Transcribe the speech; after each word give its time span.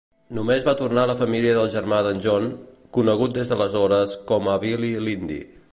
Només 0.35 0.63
va 0.67 0.73
tornar 0.79 1.03
a 1.03 1.09
la 1.11 1.15
família 1.19 1.51
el 1.65 1.69
germà 1.75 1.99
d'en 2.07 2.23
John, 2.25 2.49
conegut 2.99 3.37
des 3.39 3.53
d'aleshores 3.53 4.19
com 4.33 4.53
a 4.55 4.59
"Billy 4.67 4.95
l'indi". 5.09 5.39